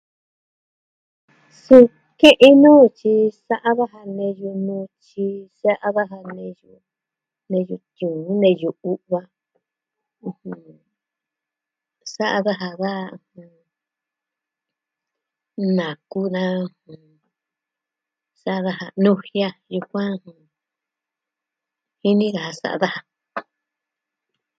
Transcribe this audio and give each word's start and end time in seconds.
Suu 1.63 1.85
kɨ'ɨn 2.19 2.55
nuu 2.63 2.83
tyi 2.97 3.13
sa'a 3.47 3.69
daja 3.79 4.01
neyu 4.17 4.49
nutyi, 4.67 5.27
sa'a 5.61 5.87
daja 5.95 6.19
neyu, 6.35 6.71
neyu 7.51 7.75
tiuun, 7.95 8.25
neyu 8.43 8.69
u'va. 8.91 9.21
ɨjɨn... 10.27 10.61
Sa'a 12.13 12.37
daja 12.45 12.69
da 12.81 12.93
naku 15.77 16.21
naa, 16.35 16.57
sa'a 18.41 18.59
daja 18.65 18.85
yujian, 19.03 19.55
yukuan, 19.73 20.11
ɨjɨn... 20.23 20.41
ini 22.09 22.27
daa 22.35 22.51
sa'a 22.59 22.77
daja. 22.83 23.01